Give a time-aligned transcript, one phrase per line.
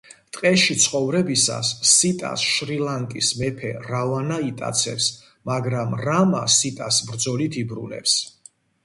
[0.35, 5.11] ტყეში ცხოვრებისას სიტას შრი-ლანკის მეფე რავანა იტაცებს,
[5.51, 8.17] მაგრამ რამა სიტას ბრძოლით იბრუნებს.